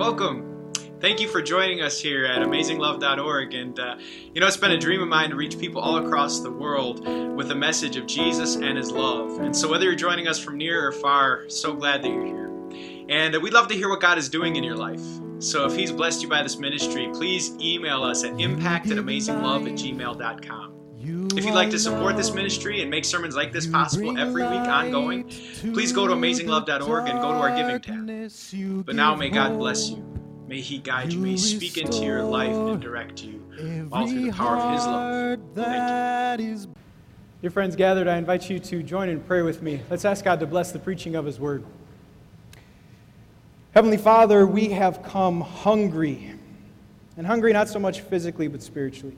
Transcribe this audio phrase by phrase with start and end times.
[0.00, 0.72] Welcome.
[0.98, 3.52] Thank you for joining us here at AmazingLove.org.
[3.52, 3.96] And, uh,
[4.32, 7.06] you know, it's been a dream of mine to reach people all across the world
[7.36, 9.40] with a message of Jesus and His love.
[9.40, 13.06] And so, whether you're joining us from near or far, so glad that you're here.
[13.10, 15.04] And uh, we'd love to hear what God is doing in your life.
[15.38, 19.70] So, if He's blessed you by this ministry, please email us at impact at amazinglove
[19.70, 20.79] at gmail.com.
[21.02, 24.52] If you'd like to support this ministry and make sermons like this possible every week
[24.52, 25.24] ongoing,
[25.72, 28.84] please go to amazinglove.org and go to our giving tab.
[28.84, 30.04] But now may God bless you.
[30.46, 31.20] May He guide you.
[31.20, 34.86] May He speak into your life and direct you all through the power of His
[34.86, 35.40] love.
[35.54, 36.74] Thank you.
[37.40, 39.80] Dear friends gathered, I invite you to join in prayer with me.
[39.88, 41.64] Let's ask God to bless the preaching of His word.
[43.72, 46.34] Heavenly Father, we have come hungry.
[47.16, 49.16] And hungry not so much physically, but spiritually.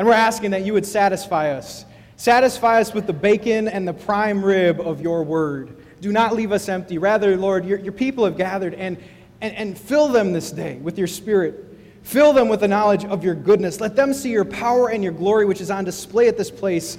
[0.00, 1.84] And we're asking that you would satisfy us.
[2.16, 5.76] Satisfy us with the bacon and the prime rib of your word.
[6.00, 6.96] Do not leave us empty.
[6.96, 8.96] Rather, Lord, your, your people have gathered and,
[9.42, 11.76] and, and fill them this day with your spirit.
[12.02, 13.78] Fill them with the knowledge of your goodness.
[13.78, 16.96] Let them see your power and your glory, which is on display at this place.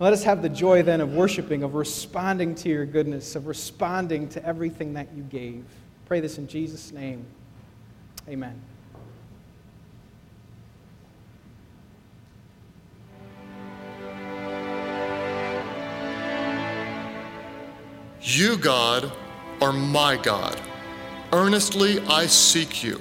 [0.00, 4.28] Let us have the joy then of worshiping, of responding to your goodness, of responding
[4.30, 5.64] to everything that you gave.
[6.06, 7.24] Pray this in Jesus' name.
[8.28, 8.60] Amen.
[18.28, 19.12] You, God,
[19.60, 20.60] are my God.
[21.32, 23.00] Earnestly I seek you.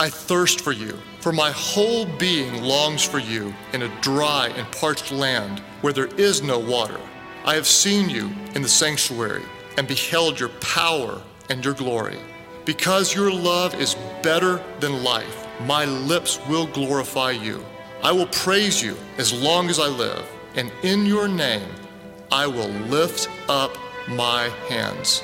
[0.00, 4.68] I thirst for you, for my whole being longs for you in a dry and
[4.72, 6.98] parched land where there is no water.
[7.44, 9.44] I have seen you in the sanctuary
[9.78, 12.18] and beheld your power and your glory.
[12.64, 13.94] Because your love is
[14.24, 17.64] better than life, my lips will glorify you.
[18.02, 21.70] I will praise you as long as I live, and in your name
[22.32, 25.22] I will lift up my hands.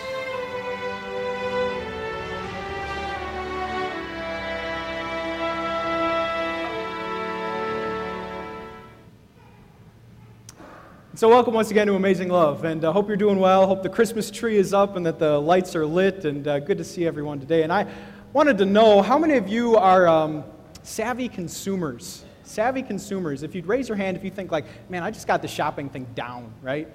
[11.14, 13.66] So, welcome once again to Amazing Love, and I uh, hope you're doing well.
[13.66, 16.78] Hope the Christmas tree is up and that the lights are lit, and uh, good
[16.78, 17.62] to see everyone today.
[17.62, 17.86] And I
[18.32, 20.44] wanted to know how many of you are um,
[20.82, 22.24] savvy consumers?
[22.42, 23.42] Savvy consumers.
[23.42, 25.90] If you'd raise your hand if you think, like, man, I just got the shopping
[25.90, 26.88] thing down, right?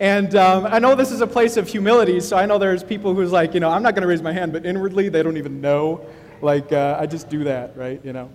[0.00, 3.14] And um, I know this is a place of humility, so I know there's people
[3.14, 5.36] who's like, you know, I'm not going to raise my hand, but inwardly they don't
[5.36, 6.06] even know.
[6.40, 8.00] Like, uh, I just do that, right?
[8.04, 8.30] You know.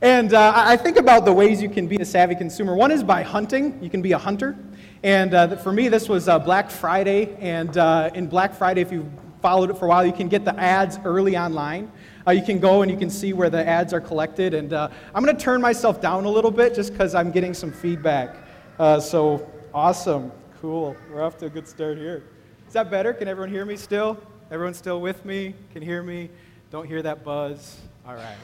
[0.00, 2.74] And uh, I think about the ways you can be a savvy consumer.
[2.74, 3.82] One is by hunting.
[3.82, 4.56] You can be a hunter.
[5.02, 7.36] And uh, for me, this was uh, Black Friday.
[7.40, 9.10] And uh, in Black Friday, if you've
[9.42, 11.90] followed it for a while, you can get the ads early online.
[12.26, 14.54] Uh, you can go and you can see where the ads are collected.
[14.54, 17.52] And uh, I'm going to turn myself down a little bit just because I'm getting
[17.52, 18.36] some feedback.
[18.78, 20.32] so awesome.
[20.60, 20.96] Cool.
[21.12, 22.24] We're off to a good start here.
[22.66, 23.14] Is that better?
[23.14, 24.18] Can everyone hear me still?
[24.50, 25.54] Everyone still with me?
[25.72, 26.30] Can hear me?
[26.72, 27.78] Don't hear that buzz?
[28.04, 28.34] All right.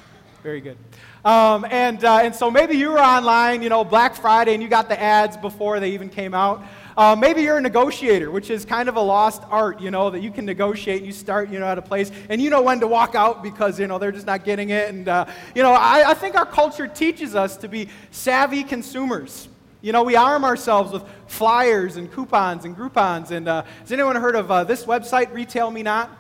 [0.41, 0.77] Very good.
[1.25, 4.69] Um, and, uh, and so maybe you were online, you know, Black Friday, and you
[4.69, 6.65] got the ads before they even came out.
[6.97, 10.21] Uh, maybe you're a negotiator, which is kind of a lost art, you know, that
[10.21, 12.87] you can negotiate you start, you know, at a place and you know when to
[12.87, 14.89] walk out because, you know, they're just not getting it.
[14.89, 19.49] And, uh, you know, I, I think our culture teaches us to be savvy consumers.
[19.85, 23.31] You know, we arm ourselves with flyers and coupons and Groupons.
[23.33, 26.11] And uh, has anyone heard of uh, this website, Retail Me Not?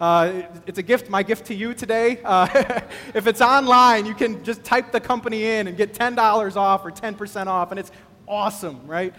[0.00, 2.18] Uh, it's a gift, my gift to you today.
[2.24, 2.48] Uh,
[3.14, 6.90] if it's online, you can just type the company in and get $10 off or
[6.90, 7.92] 10% off, and it's
[8.26, 9.14] awesome, right?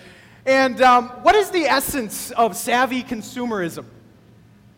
[0.46, 3.86] And um, what is the essence of savvy consumerism?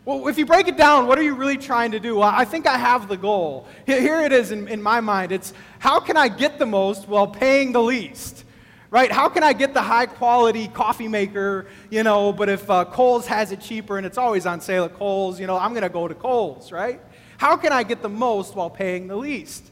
[0.04, 2.18] Well, if you break it down, what are you really trying to do?
[2.18, 3.66] Well, I think I have the goal.
[3.84, 7.26] Here it is in, in my mind it's how can I get the most while
[7.26, 8.44] paying the least?
[8.92, 9.10] Right?
[9.10, 13.26] How can I get the high quality coffee maker, you know, but if uh, Kohl's
[13.26, 15.88] has it cheaper and it's always on sale at Kohl's, you know, I'm going to
[15.88, 17.00] go to Kohl's, right?
[17.38, 19.64] How can I get the most while paying the least?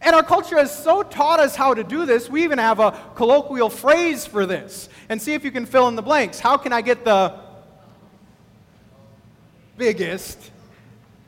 [0.00, 2.98] And our culture has so taught us how to do this, we even have a
[3.16, 4.88] colloquial phrase for this.
[5.10, 6.40] And see if you can fill in the blanks.
[6.40, 7.38] How can I get the
[9.76, 10.50] biggest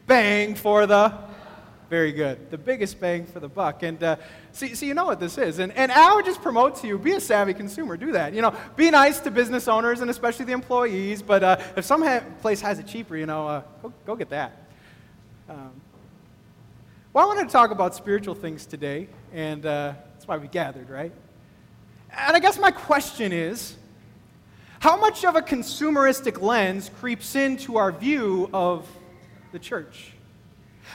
[0.07, 1.13] bang for the
[1.91, 2.51] very good.
[2.51, 3.83] The biggest bang for the buck.
[3.83, 4.17] And uh,
[4.53, 5.59] see, see, you know what this is.
[5.59, 7.97] And, and I would just promote to you be a savvy consumer.
[7.97, 8.33] Do that.
[8.33, 11.23] You know, be nice to business owners and especially the employees.
[11.23, 14.31] But uh, if some ha- place has it cheaper, you know, uh, go, go get
[14.31, 14.67] that.
[15.49, 15.73] Um,
[17.13, 19.09] well, I wanted to talk about spiritual things today.
[19.33, 21.13] And uh, that's why we gathered, right?
[22.11, 23.77] And I guess my question is
[24.81, 28.89] how much of a consumeristic lens creeps into our view of
[29.53, 30.14] the church?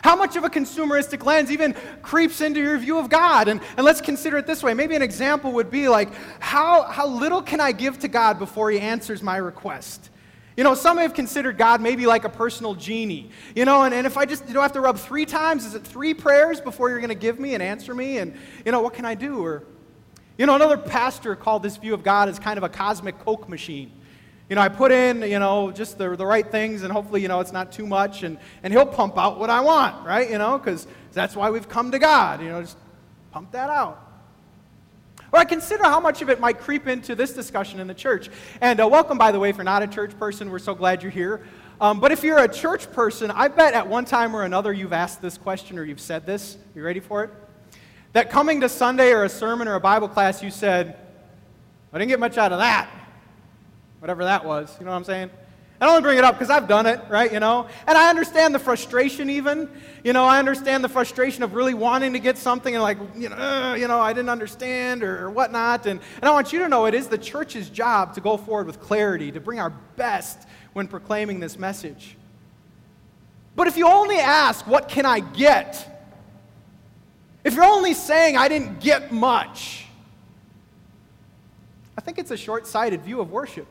[0.01, 3.47] How much of a consumeristic lens even creeps into your view of God?
[3.47, 4.73] And, and let's consider it this way.
[4.73, 6.09] Maybe an example would be like,
[6.39, 10.09] how, how little can I give to God before He answers my request?
[10.55, 13.29] You know, some have considered God maybe like a personal genie.
[13.55, 15.73] You know, and, and if I just you know, have to rub three times, is
[15.73, 18.17] it three prayers before you're going to give me and answer me?
[18.17, 18.33] And,
[18.65, 19.43] you know, what can I do?
[19.43, 19.63] Or,
[20.37, 23.49] you know, another pastor called this view of God as kind of a cosmic Coke
[23.49, 23.91] machine.
[24.49, 27.27] You know, I put in, you know, just the, the right things, and hopefully, you
[27.27, 30.27] know, it's not too much, and, and he'll pump out what I want, right?
[30.27, 32.41] You know, because that's why we've come to God.
[32.41, 32.77] You know, just
[33.31, 34.09] pump that out.
[35.31, 38.29] Or I consider how much of it might creep into this discussion in the church.
[38.61, 41.03] And uh, welcome, by the way, if you're not a church person, we're so glad
[41.03, 41.41] you're here.
[41.79, 44.93] Um, but if you're a church person, I bet at one time or another you've
[44.93, 46.57] asked this question or you've said this.
[46.75, 47.29] You ready for it?
[48.13, 50.97] That coming to Sunday or a sermon or a Bible class, you said,
[51.93, 52.89] I didn't get much out of that.
[53.99, 54.75] Whatever that was.
[54.79, 55.29] You know what I'm saying?
[55.81, 57.31] I only bring it up because I've done it, right?
[57.31, 57.67] You know?
[57.87, 59.69] And I understand the frustration, even.
[60.03, 63.29] You know, I understand the frustration of really wanting to get something and, like, you
[63.29, 65.85] know, uh, you know I didn't understand or, or whatnot.
[65.85, 68.67] And, and I want you to know it is the church's job to go forward
[68.67, 72.17] with clarity, to bring our best when proclaiming this message.
[73.55, 75.85] But if you only ask, what can I get?
[77.45, 79.85] If you're only saying, I didn't get much,
[81.97, 83.67] I think it's a short sighted view of worship.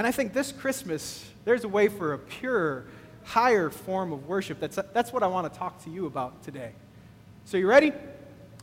[0.00, 2.86] And I think this Christmas, there's a way for a pure,
[3.22, 4.58] higher form of worship.
[4.58, 6.72] That's, that's what I want to talk to you about today.
[7.44, 7.92] So, you ready?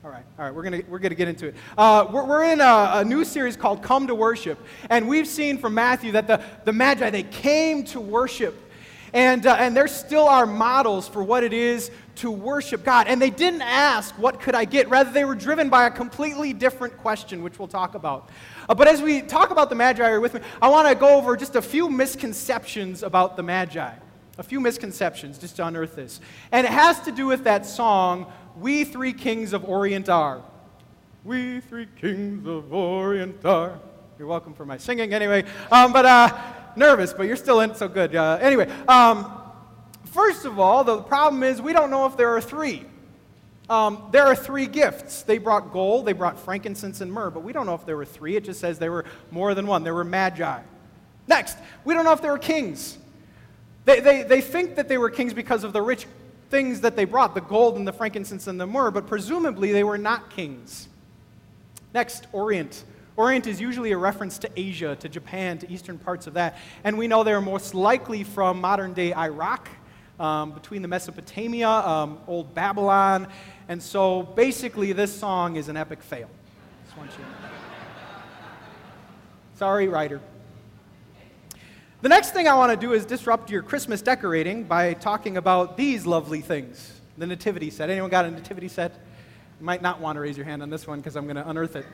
[0.04, 1.56] All right, all right, we're going we're gonna get into it.
[1.78, 4.58] Uh, we're, we're in a, a, new series called Come to Worship.
[4.90, 8.60] And we've seen from Matthew that the, the Magi, they came to worship.
[9.14, 13.08] And, uh, and they're still our models for what it is to worship God.
[13.08, 14.90] And they didn't ask, What could I get?
[14.90, 18.30] Rather, they were driven by a completely different question, which we'll talk about.
[18.70, 21.16] Uh, but as we talk about the Magi are with me, I want to go
[21.16, 23.94] over just a few misconceptions about the Magi.
[24.38, 26.20] A few misconceptions just to unearth this.
[26.52, 30.42] And it has to do with that song, We Three Kings of Orient Are.
[31.24, 33.80] We Three Kings of Orient Are.
[34.20, 35.44] You're welcome for my singing anyway.
[35.72, 36.38] Um, but uh,
[36.76, 38.16] nervous, but you're still in so good.
[38.16, 39.32] Uh, anyway, um,
[40.06, 42.86] first of all, the problem is we don't know if there are three.
[43.70, 45.24] Um, there are three gifts.
[45.24, 48.06] They brought gold, they brought frankincense and myrrh, but we don't know if there were
[48.06, 48.36] three.
[48.36, 49.84] It just says there were more than one.
[49.84, 50.62] There were magi.
[51.28, 52.98] Next, we don't know if they were kings.
[53.84, 56.08] They, they, they think that they were kings because of the rich
[56.50, 59.84] things that they brought the gold and the frankincense and the myrrh, but presumably they
[59.84, 60.88] were not kings.
[61.94, 62.86] Next, Orient.
[63.18, 66.58] Orient is usually a reference to Asia, to Japan, to eastern parts of that.
[66.84, 69.68] And we know they're most likely from modern day Iraq,
[70.20, 73.28] um, between the Mesopotamia, um, Old Babylon,
[73.68, 76.30] and so basically, this song is an epic fail.
[76.86, 77.26] Just want you
[79.56, 80.22] Sorry, writer.
[82.02, 85.78] The next thing I want to do is disrupt your Christmas decorating by talking about
[85.78, 87.90] these lovely things the nativity set.
[87.90, 88.94] Anyone got a nativity set?
[89.60, 91.50] You might not want to raise your hand on this one because I'm going to
[91.50, 91.86] unearth it.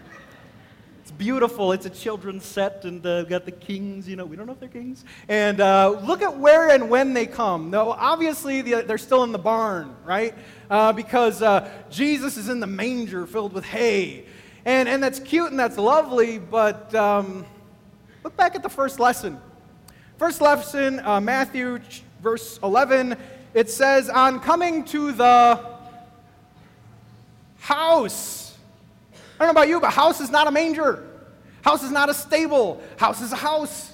[1.04, 1.74] It's beautiful.
[1.74, 4.08] It's a children's set, and uh, got the kings.
[4.08, 5.04] You know, we don't know if they're kings.
[5.28, 7.72] And uh, look at where and when they come.
[7.72, 10.34] Though obviously they're still in the barn, right?
[10.70, 14.24] Uh, because uh, Jesus is in the manger filled with hay,
[14.64, 16.40] and and that's cute and that's lovely.
[16.40, 17.46] But um,
[18.24, 19.42] look back at the first lesson.
[20.18, 21.82] First lesson, uh, Matthew
[22.22, 23.18] verse 11.
[23.54, 25.60] It says, "On coming to the
[27.60, 28.43] house."
[29.40, 31.08] I don't know about you, but house is not a manger.
[31.62, 32.82] House is not a stable.
[32.98, 33.94] House is a house.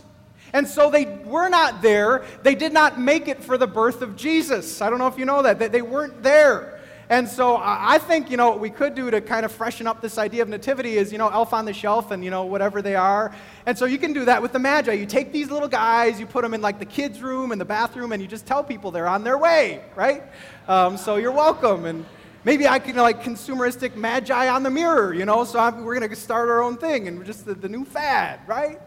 [0.53, 2.25] And so they were not there.
[2.43, 4.81] They did not make it for the birth of Jesus.
[4.81, 5.71] I don't know if you know that.
[5.71, 6.79] They weren't there.
[7.11, 9.99] And so I think, you know, what we could do to kind of freshen up
[9.99, 12.83] this idea of nativity is, you know, elf on the shelf and, you know, whatever
[12.83, 13.33] they are.
[13.65, 14.93] And so you can do that with the Magi.
[14.93, 17.65] You take these little guys, you put them in like the kids' room and the
[17.65, 20.21] bathroom, and you just tell people they're on their way, right?
[20.67, 21.85] Um, so you're welcome.
[21.85, 22.05] And
[22.49, 26.09] Maybe I can like consumeristic magi on the mirror, you know, so I'm, we're going
[26.09, 28.81] to start our own thing and just the, the new fad, right?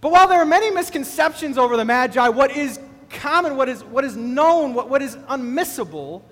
[0.00, 2.80] But while there are many misconceptions over the Magi, what is
[3.10, 6.22] common, what is, what is known, what, what is unmissable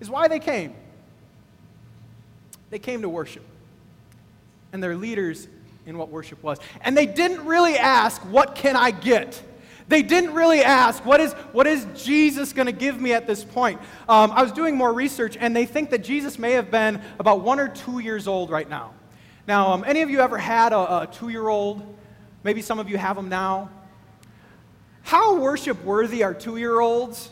[0.00, 0.74] is why they came.
[2.70, 3.44] They came to worship.
[4.72, 5.46] And they're leaders
[5.86, 6.58] in what worship was.
[6.80, 9.40] And they didn't really ask, What can I get?
[9.88, 13.44] They didn't really ask, what is, what is Jesus going to give me at this
[13.44, 13.80] point?
[14.08, 17.42] Um, I was doing more research, and they think that Jesus may have been about
[17.42, 18.94] one or two years old right now.
[19.46, 21.94] Now, um, any of you ever had a, a two year old?
[22.42, 23.70] Maybe some of you have them now.
[25.02, 27.30] How worship worthy are two year olds?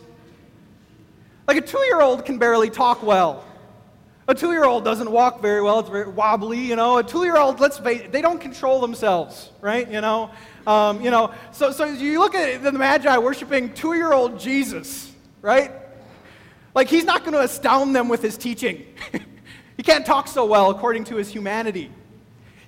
[1.49, 3.45] Like a two year old can barely talk well.
[4.27, 6.99] A two year old doesn't walk very well, it's very wobbly, you know.
[6.99, 9.91] A two year old, let's face they don't control themselves, right?
[9.91, 10.31] You know,
[10.67, 15.13] um, you know, so, so you look at the Magi worshiping two year old Jesus,
[15.43, 15.73] right?
[16.75, 18.85] Like, he's not going to astound them with his teaching.
[19.77, 21.91] he can't talk so well according to his humanity.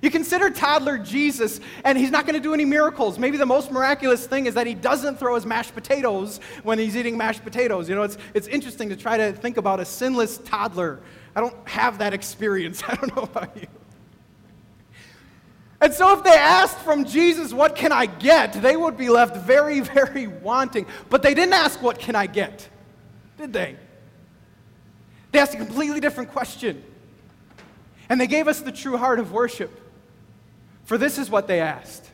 [0.01, 3.17] You consider toddler Jesus, and he's not going to do any miracles.
[3.17, 6.95] Maybe the most miraculous thing is that he doesn't throw his mashed potatoes when he's
[6.95, 7.89] eating mashed potatoes.
[7.89, 10.99] You know, it's, it's interesting to try to think about a sinless toddler.
[11.37, 12.81] I don't have that experience.
[12.87, 13.67] I don't know about you.
[15.79, 18.53] And so, if they asked from Jesus, What can I get?
[18.53, 20.87] they would be left very, very wanting.
[21.11, 22.67] But they didn't ask, What can I get?
[23.37, 23.75] Did they?
[25.31, 26.83] They asked a completely different question.
[28.09, 29.79] And they gave us the true heart of worship.
[30.85, 32.09] For this is what they asked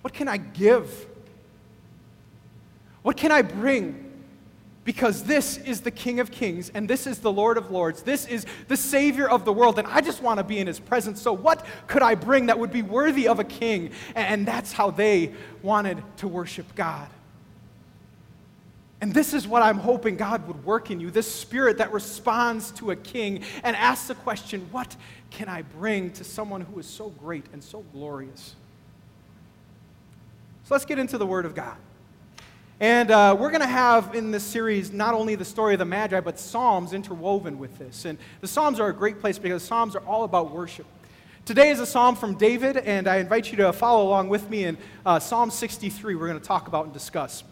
[0.00, 1.06] What can I give?
[3.02, 4.01] What can I bring?
[4.84, 8.02] Because this is the King of Kings and this is the Lord of Lords.
[8.02, 10.80] This is the Savior of the world, and I just want to be in His
[10.80, 11.22] presence.
[11.22, 13.90] So, what could I bring that would be worthy of a king?
[14.16, 17.08] And that's how they wanted to worship God.
[19.02, 22.70] And this is what I'm hoping God would work in you this spirit that responds
[22.72, 24.96] to a king and asks the question, What
[25.30, 28.54] can I bring to someone who is so great and so glorious?
[30.64, 31.76] So let's get into the Word of God.
[32.80, 35.84] And uh, we're going to have in this series not only the story of the
[35.84, 38.04] Magi, but Psalms interwoven with this.
[38.04, 40.86] And the Psalms are a great place because Psalms are all about worship.
[41.44, 44.62] Today is a psalm from David, and I invite you to follow along with me
[44.62, 47.42] in uh, Psalm 63, we're going to talk about and discuss.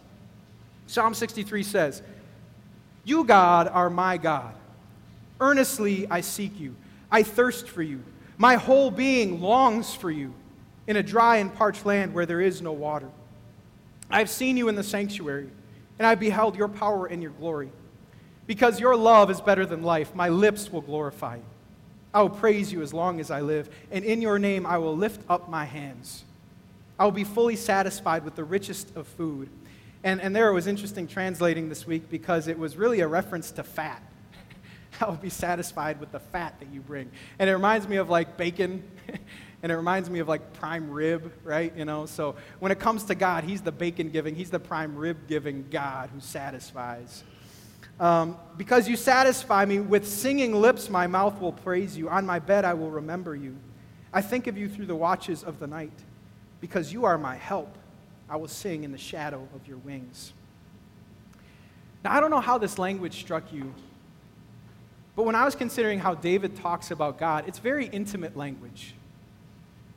[0.86, 2.00] Psalm 63 says,
[3.04, 4.54] You, God, are my God.
[5.40, 6.76] Earnestly I seek you.
[7.10, 8.00] I thirst for you.
[8.38, 10.34] My whole being longs for you
[10.86, 13.08] in a dry and parched land where there is no water.
[14.10, 15.48] I have seen you in the sanctuary,
[15.98, 17.70] and I beheld your power and your glory.
[18.46, 21.44] Because your love is better than life, my lips will glorify you.
[22.12, 24.96] I will praise you as long as I live, and in your name I will
[24.96, 26.24] lift up my hands.
[26.98, 29.48] I will be fully satisfied with the richest of food
[30.02, 33.50] and, and there it was interesting translating this week because it was really a reference
[33.52, 34.02] to fat.
[35.00, 37.10] I will be satisfied with the fat that you bring.
[37.38, 38.82] And it reminds me of like bacon,
[39.62, 41.76] and it reminds me of like prime rib, right?
[41.76, 44.96] You know, so when it comes to God, He's the bacon giving, He's the prime
[44.96, 47.24] rib giving God who satisfies.
[47.98, 52.08] Um, because you satisfy me with singing lips, my mouth will praise you.
[52.08, 53.56] On my bed, I will remember you.
[54.12, 55.92] I think of you through the watches of the night,
[56.62, 57.76] because you are my help.
[58.28, 60.32] I will sing in the shadow of your wings.
[62.02, 63.74] Now, I don't know how this language struck you,
[65.14, 68.94] but when I was considering how David talks about God, it's very intimate language.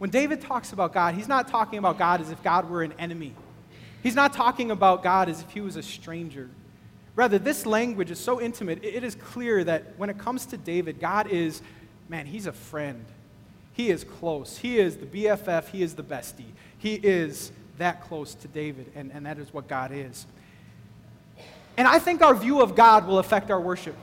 [0.04, 2.92] When David talks about God, he's not talking about God as if God were an
[3.00, 3.34] enemy.
[4.02, 6.50] He's not talking about God as if he was a stranger.
[7.16, 11.00] Rather, this language is so intimate, it is clear that when it comes to David,
[11.00, 11.62] God is,
[12.10, 13.06] man, he's a friend.
[13.72, 14.58] He is close.
[14.58, 15.70] He is the BFF.
[15.70, 16.52] He is the bestie.
[16.78, 20.28] He is that close to David, and, and that is what God is.
[21.78, 23.96] And I think our view of God will affect our worship.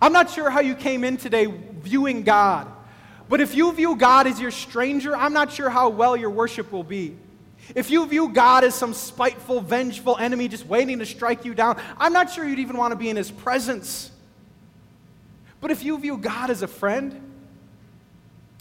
[0.00, 2.72] I'm not sure how you came in today viewing God,
[3.28, 6.70] but if you view God as your stranger, I'm not sure how well your worship
[6.70, 7.16] will be.
[7.74, 11.80] If you view God as some spiteful, vengeful enemy just waiting to strike you down,
[11.98, 14.10] I'm not sure you'd even want to be in his presence.
[15.60, 17.20] But if you view God as a friend,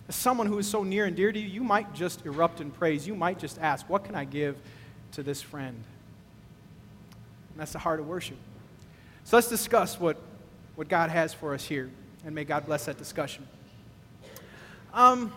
[0.07, 2.71] as someone who is so near and dear to you, you might just erupt in
[2.71, 3.07] praise.
[3.07, 4.55] You might just ask, What can I give
[5.13, 5.83] to this friend?
[7.51, 8.37] And that's the heart of worship.
[9.23, 10.17] So let's discuss what,
[10.75, 11.89] what God has for us here,
[12.25, 13.47] and may God bless that discussion.
[14.95, 15.33] Um,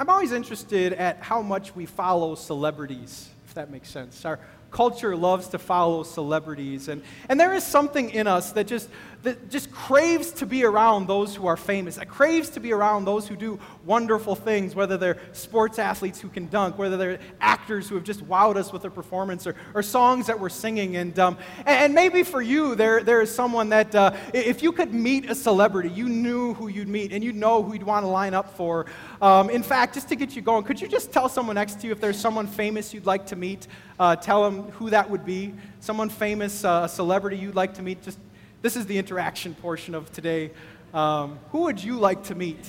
[0.00, 4.24] I'm always interested at how much we follow celebrities, if that makes sense.
[4.24, 8.88] Our culture loves to follow celebrities, and, and there is something in us that just
[9.22, 13.04] that just craves to be around those who are famous, that craves to be around
[13.04, 17.88] those who do wonderful things, whether they're sports athletes who can dunk, whether they're actors
[17.88, 20.96] who have just wowed us with their performance, or, or songs that we're singing.
[20.96, 24.92] And, um, and maybe for you, there, there is someone that uh, if you could
[24.92, 28.08] meet a celebrity, you knew who you'd meet, and you'd know who you'd want to
[28.08, 28.86] line up for.
[29.20, 31.86] Um, in fact, just to get you going, could you just tell someone next to
[31.86, 33.68] you if there's someone famous you'd like to meet?
[34.00, 35.54] Uh, tell them who that would be.
[35.78, 38.02] Someone famous, uh, a celebrity you'd like to meet.
[38.02, 38.18] Just
[38.62, 40.52] this is the interaction portion of today.
[40.94, 42.64] Um, who would you like to meet?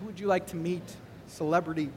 [0.00, 0.82] Who would you like to meet?
[1.26, 1.90] Celebrity.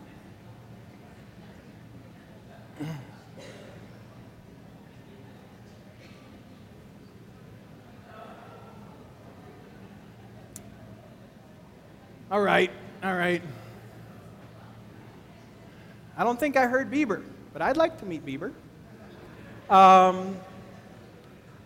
[12.30, 12.72] All right,
[13.04, 13.42] all right.
[16.18, 17.24] I don't think I heard Bieber,
[17.54, 18.52] but I'd like to meet Bieber.
[19.70, 20.38] Um,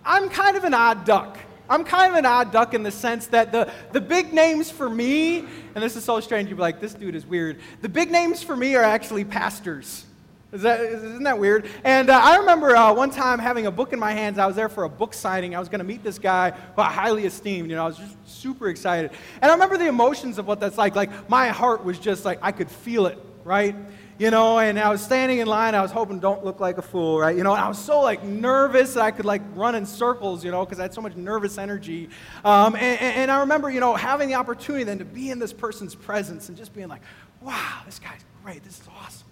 [0.05, 1.38] I'm kind of an odd duck.
[1.70, 4.89] I'm kind of an odd duck in the sense that the, the big names for
[4.89, 7.60] me, and this is so strange, you'd be like, this dude is weird.
[7.81, 10.05] The big names for me are actually pastors.
[10.51, 11.70] Is that, isn't that weird?
[11.86, 14.38] And uh, I remember uh, one time having a book in my hands.
[14.38, 15.55] I was there for a book signing.
[15.55, 17.70] I was going to meet this guy who I highly esteemed.
[17.70, 19.12] You know, I was just super excited.
[19.41, 20.93] And I remember the emotions of what that's like.
[20.93, 23.75] Like, my heart was just like, I could feel it, right?
[24.22, 25.74] You know, and I was standing in line.
[25.74, 27.36] I was hoping don't look like a fool, right?
[27.36, 30.46] You know, and I was so like nervous that I could like run in circles,
[30.46, 32.08] you know, because I had so much nervous energy.
[32.46, 35.51] Um, and, and I remember, you know, having the opportunity then to be in this
[35.51, 37.01] person's presence and just being like,
[37.42, 38.63] wow, this guy's great.
[38.63, 39.31] This is awesome.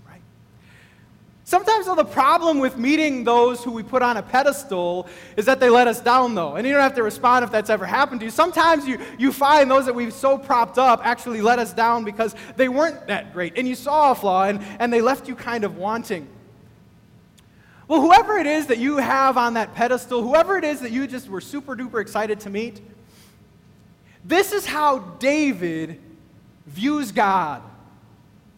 [1.49, 5.59] Sometimes, though, the problem with meeting those who we put on a pedestal is that
[5.59, 6.57] they let us down, though.
[6.57, 8.29] And you don't have to respond if that's ever happened to you.
[8.29, 12.35] Sometimes you, you find those that we've so propped up actually let us down because
[12.55, 13.57] they weren't that great.
[13.57, 16.27] And you saw a flaw and, and they left you kind of wanting.
[17.87, 21.07] Well, whoever it is that you have on that pedestal, whoever it is that you
[21.07, 22.79] just were super duper excited to meet,
[24.23, 25.99] this is how David
[26.67, 27.63] views God.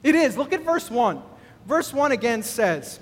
[0.03, 0.35] It is.
[0.35, 1.30] Look at verse 1.
[1.65, 2.99] Verse 1 again says,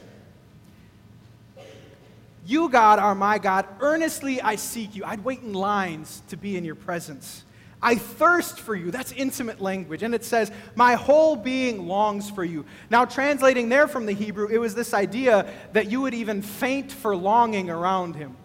[2.46, 3.68] You, God, are my God.
[3.80, 5.04] Earnestly I seek you.
[5.06, 7.44] I'd wait in lines to be in your presence.
[7.82, 8.92] I thirst for you.
[8.92, 10.04] That's intimate language.
[10.04, 12.66] And it says, My whole being longs for you.
[12.90, 16.92] Now, translating there from the Hebrew, it was this idea that you would even faint
[16.92, 18.36] for longing around him.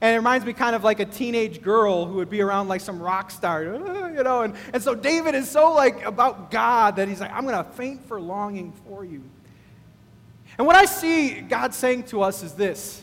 [0.00, 2.80] And it reminds me kind of like a teenage girl who would be around like
[2.80, 3.62] some rock star,
[4.16, 4.42] you know.
[4.42, 7.70] And, and so David is so like about God that he's like, I'm going to
[7.70, 9.22] faint for longing for you.
[10.58, 13.02] And what I see God saying to us is this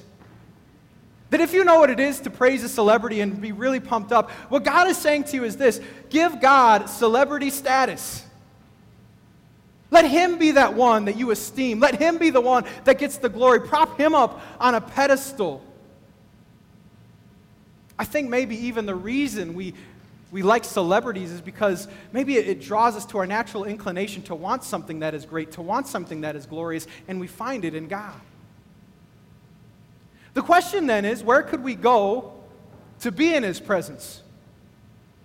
[1.30, 4.12] that if you know what it is to praise a celebrity and be really pumped
[4.12, 5.80] up, what God is saying to you is this
[6.10, 8.26] give God celebrity status.
[9.92, 11.80] Let him be that one that you esteem.
[11.80, 13.62] Let him be the one that gets the glory.
[13.62, 15.64] Prop him up on a pedestal.
[17.98, 19.74] I think maybe even the reason we
[20.32, 24.64] we like celebrities is because maybe it draws us to our natural inclination to want
[24.64, 27.88] something that is great, to want something that is glorious, and we find it in
[27.88, 28.20] God.
[30.36, 32.34] The question then is where could we go
[33.00, 34.22] to be in His presence?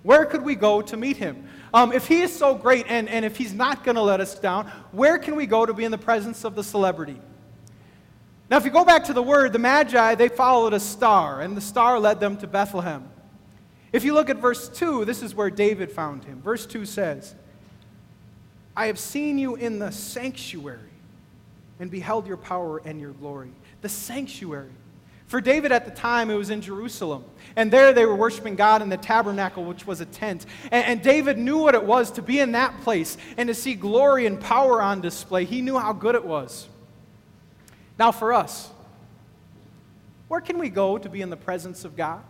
[0.02, 1.48] Where could we go to meet Him?
[1.74, 4.38] Um, if He is so great and, and if He's not going to let us
[4.38, 7.20] down, where can we go to be in the presence of the celebrity?
[8.50, 11.56] Now, if you go back to the word, the Magi, they followed a star, and
[11.56, 13.08] the star led them to Bethlehem.
[13.94, 16.42] If you look at verse 2, this is where David found him.
[16.42, 17.32] Verse 2 says,
[18.76, 20.80] I have seen you in the sanctuary
[21.78, 23.52] and beheld your power and your glory.
[23.82, 24.72] The sanctuary.
[25.28, 27.24] For David at the time, it was in Jerusalem.
[27.54, 30.44] And there they were worshiping God in the tabernacle, which was a tent.
[30.72, 33.76] And, and, David knew what it was to be in that place and to see
[33.76, 35.44] glory and power on display.
[35.44, 36.66] He knew how good it was.
[37.96, 38.72] Now, for us,
[40.26, 42.24] where can we go to be in the presence of God?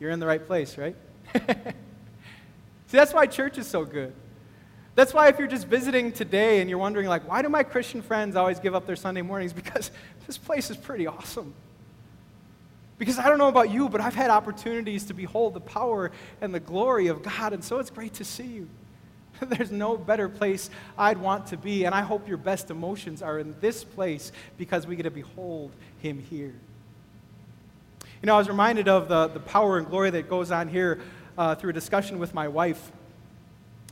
[0.00, 0.96] You're in the right place, right?
[1.34, 4.12] See, that's why church is so good.
[4.96, 8.02] That's why if you're just visiting today and you're wondering, like, why do my Christian
[8.02, 9.52] friends always give up their Sunday mornings?
[9.60, 9.90] Because
[10.26, 11.54] this place is pretty awesome.
[12.98, 16.10] Because I don't know about you, but I've had opportunities to behold the power
[16.40, 18.68] and the glory of God, and so it's great to see you.
[19.40, 23.38] There's no better place I'd want to be, and I hope your best emotions are
[23.38, 26.54] in this place because we get to behold Him here.
[28.22, 31.00] You know, I was reminded of the, the power and glory that goes on here
[31.38, 32.92] uh, through a discussion with my wife.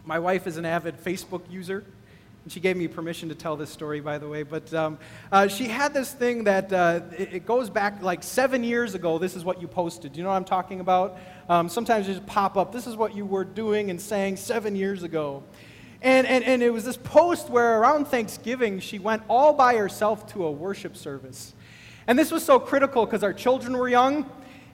[0.05, 1.83] My wife is an avid Facebook user.
[2.45, 4.43] And she gave me permission to tell this story, by the way.
[4.43, 4.99] But um,
[5.33, 9.17] uh, she had this thing that uh, it, it, goes back like seven years ago.
[9.17, 10.15] This is what you posted.
[10.15, 11.19] You know what I'm talking about?
[11.49, 12.71] Um, sometimes you just pop up.
[12.71, 15.43] This is what you were doing and saying seven years ago.
[16.03, 20.31] And, and, and it was this post where around Thanksgiving, she went all by herself
[20.35, 21.55] to a worship service.
[22.09, 24.29] And this was so critical because our children were young.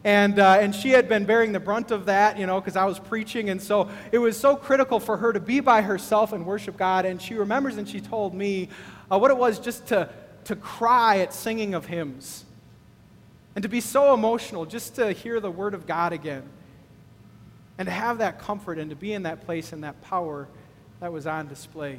[0.04, 2.84] And, uh, and she had been bearing the brunt of that, you know, because I
[2.84, 3.50] was preaching.
[3.50, 7.06] And so it was so critical for her to be by herself and worship God.
[7.06, 8.68] And she remembers and she told me
[9.10, 10.10] uh, what it was just to,
[10.44, 12.44] to cry at singing of hymns
[13.56, 16.44] and to be so emotional just to hear the word of God again
[17.78, 20.48] and to have that comfort and to be in that place and that power
[21.00, 21.98] that was on display.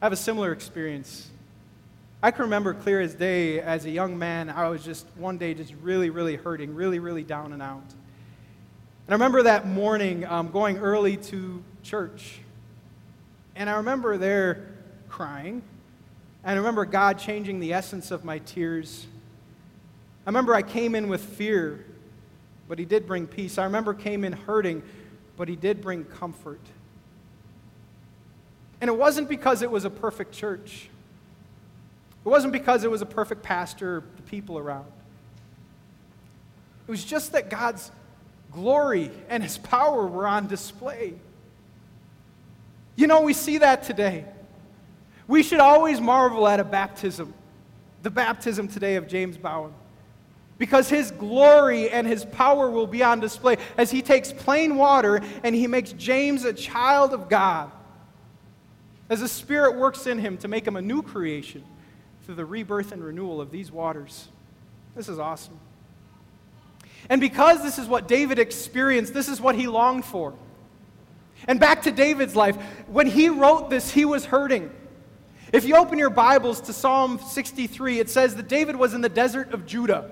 [0.00, 1.30] I have a similar experience
[2.20, 5.54] I can remember clear as day as a young man, I was just one day
[5.54, 7.84] just really, really hurting, really, really down and out.
[9.06, 12.40] And I remember that morning um, going early to church.
[13.54, 14.66] And I remember there
[15.08, 15.62] crying.
[16.42, 19.06] And I remember God changing the essence of my tears.
[20.26, 21.84] I remember I came in with fear,
[22.68, 23.58] but He did bring peace.
[23.58, 24.82] I remember came in hurting,
[25.36, 26.60] but He did bring comfort.
[28.80, 30.88] And it wasn't because it was a perfect church.
[32.28, 34.84] It wasn't because it was a perfect pastor, the people around.
[36.86, 37.90] It was just that God's
[38.52, 41.14] glory and his power were on display.
[42.96, 44.26] You know, we see that today.
[45.26, 47.32] We should always marvel at a baptism,
[48.02, 49.72] the baptism today of James Bowen,
[50.58, 55.22] because his glory and his power will be on display as he takes plain water
[55.42, 57.72] and he makes James a child of God.
[59.08, 61.64] As the Spirit works in him to make him a new creation
[62.28, 64.28] through the rebirth and renewal of these waters.
[64.94, 65.58] This is awesome.
[67.08, 70.34] And because this is what David experienced, this is what he longed for.
[71.46, 74.70] And back to David's life, when he wrote this, he was hurting.
[75.54, 79.08] If you open your Bibles to Psalm 63, it says that David was in the
[79.08, 80.10] desert of Judah.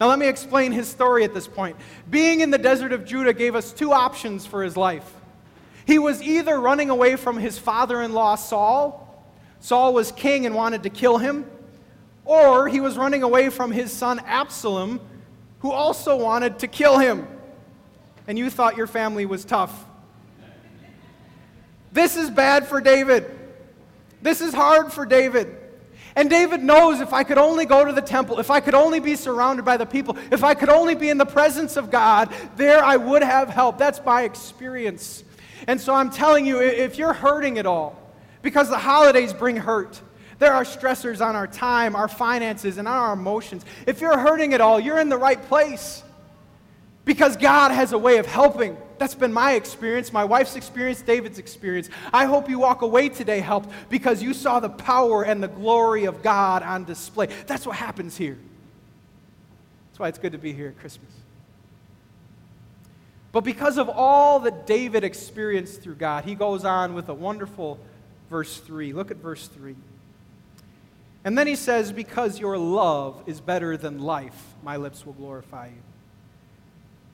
[0.00, 1.76] Now, let me explain his story at this point.
[2.08, 5.12] Being in the desert of Judah gave us two options for his life.
[5.88, 9.07] He was either running away from his father in law, Saul,
[9.60, 11.44] Saul was king and wanted to kill him,
[12.24, 15.00] or he was running away from his son Absalom,
[15.60, 17.26] who also wanted to kill him.
[18.26, 19.86] And you thought your family was tough.
[21.92, 23.24] This is bad for David.
[24.20, 25.56] This is hard for David.
[26.14, 28.98] And David knows if I could only go to the temple, if I could only
[28.98, 32.32] be surrounded by the people, if I could only be in the presence of God,
[32.56, 33.78] there I would have help.
[33.78, 35.22] That's my experience.
[35.66, 37.96] And so I'm telling you, if you're hurting at all,
[38.42, 40.00] because the holidays bring hurt,
[40.38, 43.64] there are stressors on our time, our finances, and on our emotions.
[43.86, 46.02] If you're hurting at all, you're in the right place
[47.04, 48.76] because God has a way of helping.
[48.98, 51.88] That's been my experience, my wife's experience, David's experience.
[52.12, 56.04] I hope you walk away today helped because you saw the power and the glory
[56.04, 57.28] of God on display.
[57.46, 58.38] That's what happens here.
[59.90, 61.10] That's why it's good to be here at Christmas.
[63.32, 67.78] But because of all that David experienced through God, he goes on with a wonderful
[68.30, 68.92] verse 3.
[68.92, 69.74] Look at verse 3.
[71.24, 75.66] And then he says, Because your love is better than life, my lips will glorify
[75.66, 75.82] you.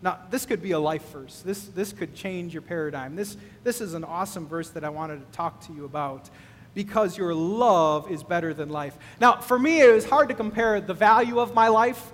[0.03, 1.41] Now, this could be a life verse.
[1.41, 3.17] This, this could change your paradigm.
[3.17, 6.29] This, this is an awesome verse that I wanted to talk to you about
[6.75, 8.99] because your love is better than life.
[9.19, 12.13] Now, for me, it was hard to compare the value of my life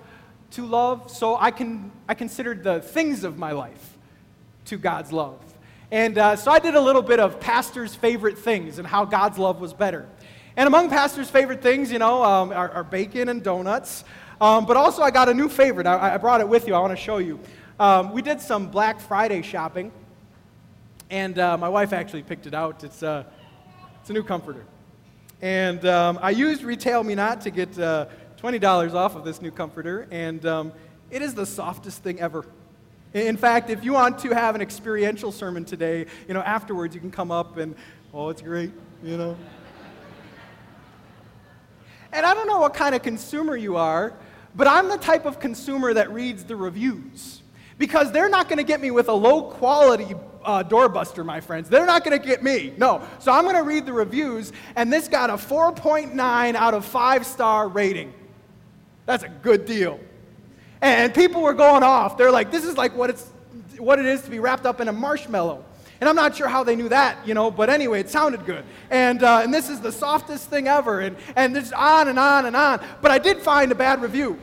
[0.51, 3.97] to love, so I, can, I considered the things of my life
[4.65, 5.39] to God's love.
[5.91, 9.37] And uh, so I did a little bit of pastor's favorite things and how God's
[9.37, 10.07] love was better.
[10.55, 14.05] And among pastor's favorite things, you know, um, are, are, bacon and donuts.
[14.39, 15.87] Um, but also, I got a new favorite.
[15.87, 16.75] I, I brought it with you.
[16.75, 17.39] I want to show you.
[17.77, 19.91] Um, we did some Black Friday shopping,
[21.09, 22.85] and uh, my wife actually picked it out.
[22.85, 23.25] It's, uh,
[23.99, 24.65] it's a new comforter.
[25.41, 28.05] And um, I used Retail Me Not to get uh,
[28.41, 30.73] $20 off of this new comforter, and um,
[31.09, 32.45] it is the softest thing ever.
[33.13, 37.01] In fact, if you want to have an experiential sermon today, you know, afterwards you
[37.01, 37.75] can come up and,
[38.13, 38.71] oh, it's great,
[39.03, 39.35] you know.
[42.13, 44.13] And I don't know what kind of consumer you are,
[44.55, 47.41] but I'm the type of consumer that reads the reviews
[47.77, 51.69] because they're not going to get me with a low quality uh, doorbuster, my friends.
[51.69, 52.73] They're not going to get me.
[52.77, 53.01] No.
[53.19, 57.25] So I'm going to read the reviews, and this got a 4.9 out of 5
[57.25, 58.13] star rating.
[59.05, 59.99] That's a good deal.
[60.81, 62.17] And people were going off.
[62.17, 63.29] They're like, this is like what, it's,
[63.77, 65.63] what it is to be wrapped up in a marshmallow.
[65.99, 68.63] And I'm not sure how they knew that, you know, but anyway, it sounded good.
[68.89, 70.99] And, uh, and this is the softest thing ever.
[70.99, 72.83] And, and it's on and on and on.
[73.01, 74.39] But I did find a bad review.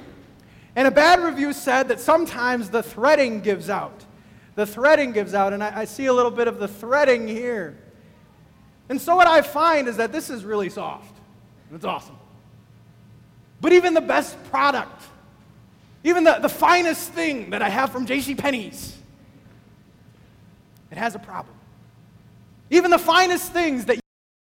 [0.77, 4.05] And a bad review said that sometimes the threading gives out.
[4.55, 7.77] The threading gives out, and I, I see a little bit of the threading here.
[8.89, 11.17] And so what I find is that this is really soft.
[11.73, 12.17] It's awesome.
[13.61, 14.98] But even the best product,
[16.09, 18.35] even the, the finest thing that I have from J.C.
[18.35, 18.97] Penney's,
[20.91, 21.55] it has a problem.
[22.71, 24.03] Even the finest things that you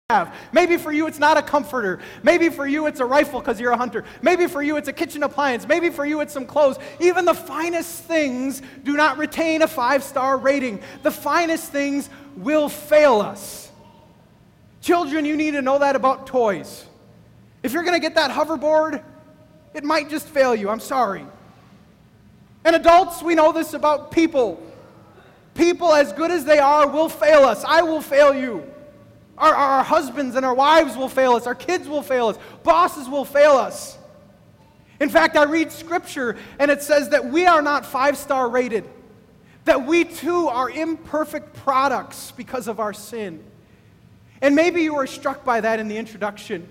[0.10, 0.36] have.
[0.52, 2.00] Maybe for you it's not a comforter.
[2.24, 4.04] Maybe for you it's a rifle because you're a hunter.
[4.22, 5.66] Maybe for you it's a kitchen appliance.
[5.66, 6.78] Maybe for you it's some clothes.
[7.00, 10.82] Even the finest things do not retain a five star rating.
[11.04, 13.72] The finest things will fail us.
[14.82, 16.86] Children, you need to know that about toys.
[17.64, 19.02] If you're going to get that hoverboard,
[19.74, 20.70] it might just fail you.
[20.70, 21.26] I'm sorry.
[22.66, 24.62] And adults, we know this about people.
[25.54, 27.64] People, as good as they are, will fail us.
[27.64, 28.70] I will fail you.
[29.38, 31.46] Our, our husbands and our wives will fail us.
[31.46, 32.38] Our kids will fail us.
[32.64, 33.98] Bosses will fail us.
[35.00, 38.86] In fact, I read scripture and it says that we are not five star rated,
[39.66, 43.44] that we too are imperfect products because of our sin.
[44.42, 46.68] And maybe you were struck by that in the introduction.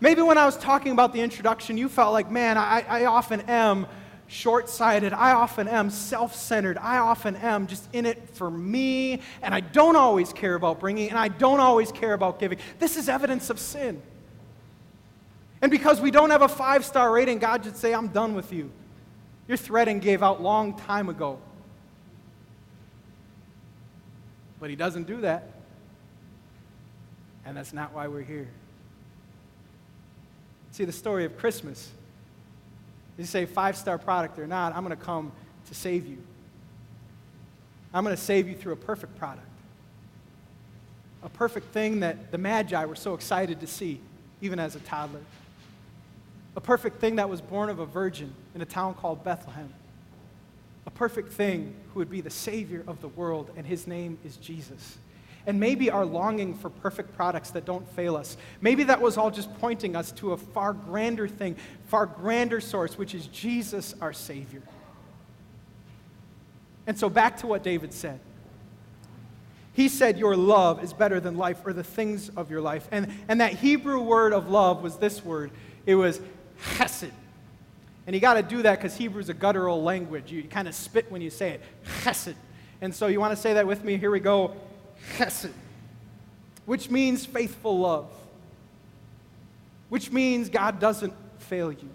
[0.00, 3.42] Maybe when I was talking about the introduction, you felt like, man, I, I often
[3.42, 3.86] am
[4.30, 5.12] short sighted.
[5.12, 6.78] I often am self centered.
[6.78, 11.10] I often am just in it for me, and I don't always care about bringing,
[11.10, 12.58] and I don't always care about giving.
[12.78, 14.00] This is evidence of sin.
[15.60, 18.52] And because we don't have a five star rating, God should say, I'm done with
[18.52, 18.70] you.
[19.48, 21.38] Your threading gave out long time ago.
[24.60, 25.50] But He doesn't do that.
[27.44, 28.48] And that's not why we're here.
[30.70, 31.90] See, the story of Christmas,
[33.18, 35.32] you say five star product or not, I'm going to come
[35.68, 36.18] to save you.
[37.92, 39.46] I'm going to save you through a perfect product.
[41.22, 44.00] A perfect thing that the Magi were so excited to see,
[44.40, 45.20] even as a toddler.
[46.56, 49.72] A perfect thing that was born of a virgin in a town called Bethlehem.
[50.86, 54.36] A perfect thing who would be the Savior of the world, and his name is
[54.36, 54.98] Jesus.
[55.50, 59.32] And maybe our longing for perfect products that don't fail us, maybe that was all
[59.32, 61.56] just pointing us to a far grander thing,
[61.88, 64.62] far grander source, which is Jesus, our Savior.
[66.86, 68.20] And so back to what David said.
[69.72, 72.86] He said, Your love is better than life, or the things of your life.
[72.92, 75.50] And, and that Hebrew word of love was this word
[75.84, 76.20] it was
[76.76, 77.10] chesed.
[78.06, 80.30] And you got to do that because Hebrew is a guttural language.
[80.30, 81.62] You kind of spit when you say it.
[82.04, 82.36] Chesed.
[82.80, 83.96] And so you want to say that with me?
[83.96, 84.54] Here we go.
[85.16, 85.52] Chesed.
[86.66, 88.10] Which means faithful love.
[89.88, 91.90] Which means God doesn't fail you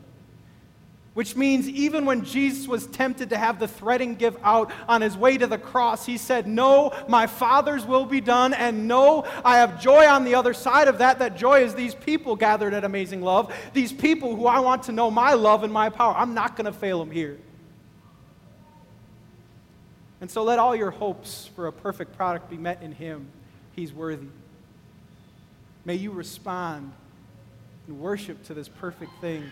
[1.15, 5.15] which means even when Jesus was tempted to have the threading give out on his
[5.15, 9.58] way to the cross, he said, No, my Father's will be done, and no, I
[9.58, 11.20] have joy on the other side of that.
[11.20, 14.91] That joy is these people gathered at Amazing Love, these people who I want to
[14.91, 16.13] know my love and my power.
[16.18, 17.39] I'm not going to fail them here.
[20.26, 23.28] And so let all your hopes for a perfect product be met in him.
[23.76, 24.26] He's worthy.
[25.86, 26.94] May you respond
[27.86, 29.44] and worship to this perfect thing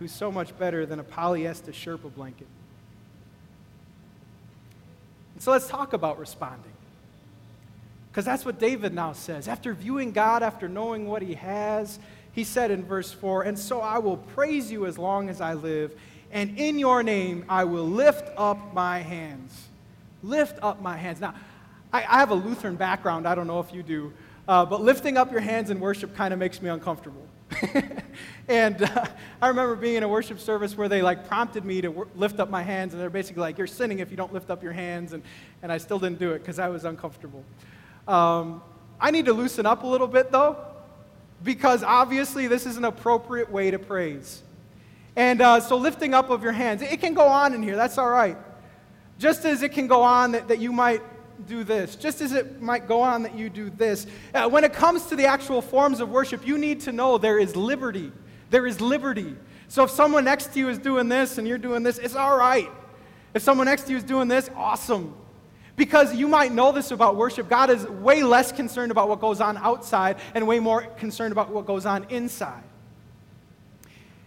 [0.00, 2.48] who's so much better than a polyester Sherpa blanket.
[5.34, 6.72] And so let's talk about responding.
[8.10, 9.46] Because that's what David now says.
[9.46, 12.00] After viewing God, after knowing what he has,
[12.32, 15.54] he said in verse 4 And so I will praise you as long as I
[15.54, 15.92] live,
[16.32, 19.68] and in your name I will lift up my hands.
[20.22, 21.20] Lift up my hands.
[21.20, 21.34] Now,
[21.92, 23.26] I, I have a Lutheran background.
[23.26, 24.12] I don't know if you do.
[24.46, 27.26] Uh, but lifting up your hands in worship kind of makes me uncomfortable.
[28.48, 29.06] and uh,
[29.40, 32.50] I remember being in a worship service where they like prompted me to lift up
[32.50, 35.12] my hands, and they're basically like, "You're sinning if you don't lift up your hands,"
[35.12, 35.22] and,
[35.62, 37.44] and I still didn't do it because I was uncomfortable.
[38.06, 38.62] Um,
[39.00, 40.56] I need to loosen up a little bit though,
[41.42, 44.42] because obviously this is an appropriate way to praise.
[45.16, 47.76] And uh, so lifting up of your hands, it can go on in here.
[47.76, 48.36] That's all right.
[49.20, 51.02] Just as it can go on that, that you might
[51.46, 54.06] do this, just as it might go on that you do this.
[54.32, 57.38] Uh, when it comes to the actual forms of worship, you need to know there
[57.38, 58.10] is liberty.
[58.48, 59.36] There is liberty.
[59.68, 62.34] So if someone next to you is doing this and you're doing this, it's all
[62.34, 62.70] right.
[63.34, 65.14] If someone next to you is doing this, awesome.
[65.76, 67.46] Because you might know this about worship.
[67.46, 71.50] God is way less concerned about what goes on outside and way more concerned about
[71.50, 72.64] what goes on inside.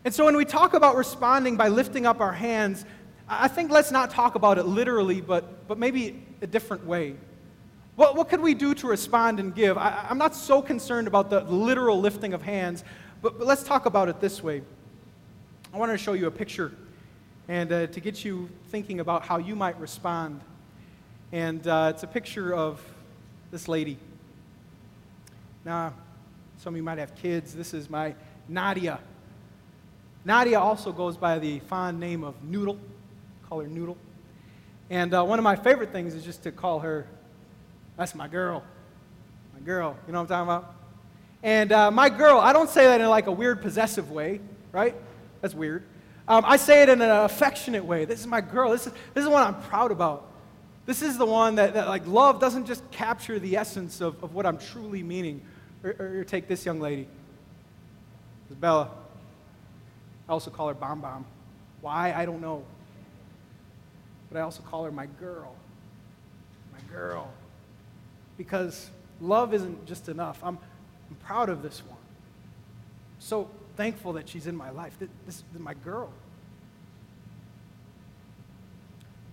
[0.06, 2.86] And so when we talk about responding by lifting up our hands,
[3.28, 7.16] I think let's not talk about it literally, but, but maybe a different way.
[7.96, 9.78] What, what could we do to respond and give?
[9.78, 12.84] I, am not so concerned about the literal lifting of hands,
[13.22, 14.62] but, but, let's talk about it this way.
[15.74, 16.72] I want to show you a picture
[17.48, 20.42] and uh, to get you thinking about how you might respond.
[21.32, 22.82] And uh, it's a picture of
[23.52, 23.98] this lady.
[25.64, 25.94] Now,
[26.58, 27.54] some of you might have kids.
[27.54, 28.16] This is my
[28.50, 29.00] Nadia.
[30.26, 32.80] Nadia also goes by the fond name of Noodle
[33.54, 33.98] call her Noodle.
[34.90, 37.06] And uh, one of my favorite things is just to call her,
[37.98, 38.64] that's my girl.
[39.54, 39.96] My girl.
[40.08, 40.76] You know what I'm talking about?
[41.44, 44.96] And uh, my girl, I don't say that in like a weird possessive way, right?
[45.42, 45.84] That's weird.
[46.28, 48.06] Um, I say it in an affectionate way.
[48.06, 48.72] This is my girl.
[48.72, 50.32] This is, this is what I'm proud about.
[50.88, 54.34] This is the one that, that like, love doesn't just capture the essence of, of
[54.34, 55.44] what I'm truly meaning.
[55.84, 57.04] Or, or take this young lady.
[57.04, 58.90] This is Bella.
[60.28, 61.26] I also call her Bomb Bomb.
[61.82, 62.14] Why?
[62.14, 62.64] I don't know
[64.34, 65.54] but I also call her my girl.
[66.74, 67.32] My girl.
[68.36, 68.90] Because
[69.22, 70.40] love isn't just enough.
[70.42, 70.58] I'm,
[71.10, 72.00] I'm proud of this one.
[73.20, 74.98] So thankful that she's in my life.
[74.98, 76.12] This, this is my girl.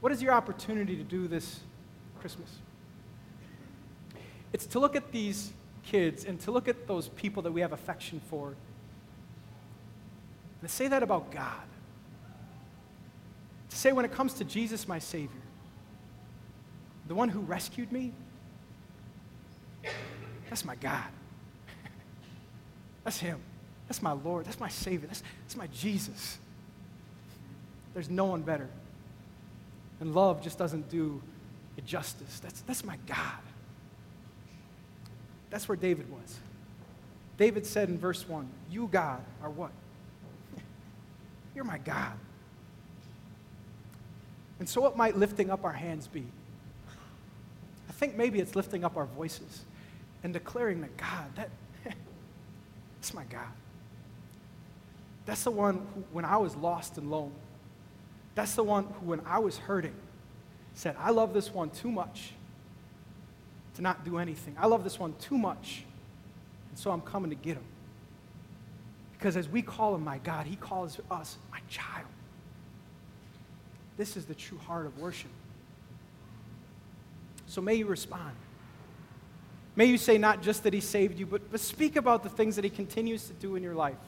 [0.00, 1.60] What is your opportunity to do this
[2.20, 2.50] Christmas?
[4.52, 7.72] It's to look at these kids and to look at those people that we have
[7.72, 8.56] affection for and
[10.62, 11.69] to say that about God.
[13.70, 15.40] To say, when it comes to Jesus, my Savior,
[17.06, 18.12] the one who rescued me,
[20.48, 21.04] that's my God.
[23.04, 23.40] That's Him.
[23.86, 24.46] That's my Lord.
[24.46, 25.06] That's my Savior.
[25.06, 26.38] That's, that's my Jesus.
[27.94, 28.68] There's no one better.
[30.00, 31.22] And love just doesn't do
[31.76, 32.40] it justice.
[32.40, 33.38] That's, that's my God.
[35.50, 36.38] That's where David was.
[37.36, 39.70] David said in verse 1, You, God, are what?
[41.54, 42.12] You're my God.
[44.60, 46.24] And so, what might lifting up our hands be?
[47.88, 49.62] I think maybe it's lifting up our voices
[50.22, 51.50] and declaring that God, that,
[53.00, 53.48] That's my God.
[55.24, 57.32] That's the one who, when I was lost and alone,
[58.34, 59.94] that's the one who, when I was hurting,
[60.74, 62.32] said, I love this one too much
[63.76, 64.54] to not do anything.
[64.58, 65.84] I love this one too much,
[66.68, 67.64] and so I'm coming to get him.
[69.12, 72.06] Because as we call him my God, he calls us my child.
[74.00, 75.28] This is the true heart of worship.
[77.46, 78.34] So may you respond.
[79.76, 82.56] May you say not just that he saved you, but, but speak about the things
[82.56, 83.98] that he continues to do in your life.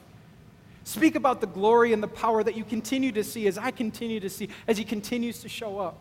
[0.83, 4.19] Speak about the glory and the power that you continue to see as I continue
[4.19, 5.99] to see, as he continues to show up.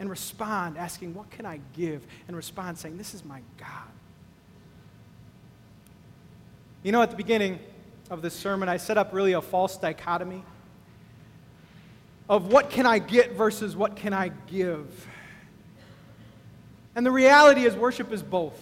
[0.00, 2.06] And respond, asking, What can I give?
[2.26, 3.68] And respond, saying, This is my God.
[6.82, 7.58] You know, at the beginning
[8.08, 10.42] of this sermon, I set up really a false dichotomy
[12.28, 15.06] of what can I get versus what can I give.
[16.94, 18.58] And the reality is, worship is both.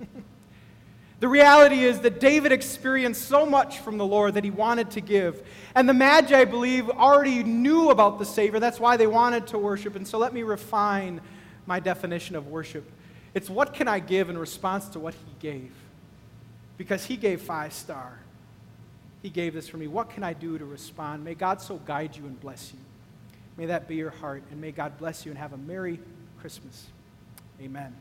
[1.20, 5.00] the reality is that David experienced so much from the Lord that he wanted to
[5.00, 5.46] give.
[5.74, 8.60] And the Magi, I believe, already knew about the Savior.
[8.60, 9.96] That's why they wanted to worship.
[9.96, 11.20] And so let me refine
[11.66, 12.90] my definition of worship
[13.34, 15.72] it's what can I give in response to what he gave?
[16.76, 18.18] Because he gave five star.
[19.22, 19.86] He gave this for me.
[19.86, 21.24] What can I do to respond?
[21.24, 22.78] May God so guide you and bless you.
[23.60, 24.42] May that be your heart.
[24.50, 26.00] And may God bless you and have a Merry
[26.40, 26.86] Christmas.
[27.60, 27.94] Amen.